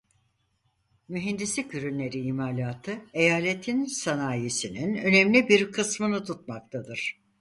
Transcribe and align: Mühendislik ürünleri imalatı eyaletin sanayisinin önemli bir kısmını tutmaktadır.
Mühendislik 1.07 1.73
ürünleri 1.73 2.19
imalatı 2.19 3.01
eyaletin 3.13 3.85
sanayisinin 3.85 4.95
önemli 4.95 5.49
bir 5.49 5.71
kısmını 5.71 6.23
tutmaktadır. 6.25 7.21